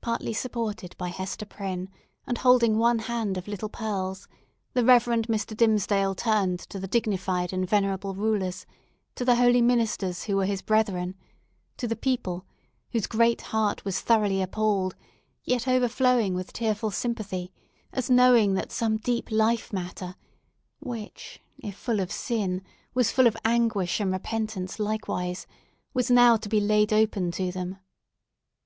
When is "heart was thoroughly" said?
13.52-14.40